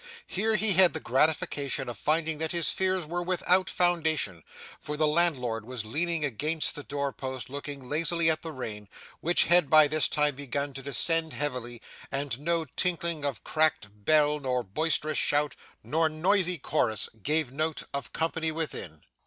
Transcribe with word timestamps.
Here 0.25 0.55
he 0.55 0.73
had 0.73 0.93
the 0.93 0.99
gratification 0.99 1.87
of 1.87 1.95
finding 1.95 2.39
that 2.39 2.53
his 2.53 2.71
fears 2.71 3.05
were 3.05 3.21
without 3.21 3.69
foundation, 3.69 4.43
for 4.79 4.97
the 4.97 5.05
landlord 5.05 5.63
was 5.63 5.85
leaning 5.85 6.25
against 6.25 6.73
the 6.73 6.81
door 6.81 7.13
post 7.13 7.51
looking 7.51 7.87
lazily 7.87 8.27
at 8.27 8.41
the 8.41 8.51
rain, 8.51 8.89
which 9.19 9.43
had 9.43 9.69
by 9.69 9.87
this 9.87 10.07
time 10.07 10.33
begun 10.33 10.73
to 10.73 10.81
descend 10.81 11.33
heavily, 11.33 11.83
and 12.11 12.39
no 12.39 12.65
tinkling 12.75 13.23
of 13.23 13.43
cracked 13.43 14.03
bell, 14.03 14.39
nor 14.39 14.63
boisterous 14.63 15.19
shout, 15.19 15.55
nor 15.83 16.09
noisy 16.09 16.57
chorus, 16.57 17.07
gave 17.21 17.51
note 17.51 17.83
of 17.93 18.11
company 18.11 18.51
within. 18.51 19.03